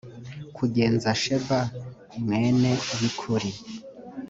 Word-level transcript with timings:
kugenza 0.55 1.09
sheba 1.21 1.59
mwene 2.21 2.71
bikuri 2.99 3.49